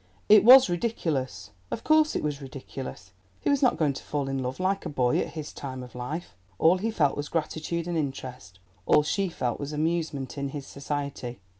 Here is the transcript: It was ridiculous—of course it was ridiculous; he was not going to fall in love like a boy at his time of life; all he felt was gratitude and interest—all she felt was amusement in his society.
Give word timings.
It 0.27 0.43
was 0.43 0.67
ridiculous—of 0.67 1.83
course 1.83 2.15
it 2.15 2.23
was 2.23 2.41
ridiculous; 2.41 3.11
he 3.39 3.51
was 3.51 3.61
not 3.61 3.77
going 3.77 3.93
to 3.93 4.03
fall 4.03 4.27
in 4.27 4.41
love 4.41 4.59
like 4.59 4.83
a 4.83 4.89
boy 4.89 5.19
at 5.19 5.33
his 5.33 5.53
time 5.53 5.83
of 5.83 5.93
life; 5.93 6.35
all 6.57 6.79
he 6.79 6.89
felt 6.89 7.15
was 7.15 7.29
gratitude 7.29 7.87
and 7.87 7.95
interest—all 7.99 9.03
she 9.03 9.29
felt 9.29 9.59
was 9.59 9.73
amusement 9.73 10.39
in 10.39 10.49
his 10.49 10.65
society. 10.65 11.39